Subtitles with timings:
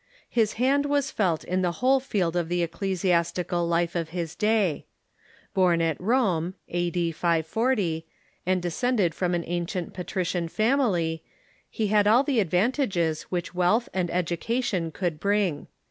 [0.31, 4.87] His hand was felt in the whole field of the ecclesiastical life of his day.
[5.53, 7.11] Born at Rome (a.d.
[7.11, 8.07] 540)
[8.43, 11.21] and descended from an ancient patrician family,
[11.69, 15.67] he had all the advantages which wealth and education could bring.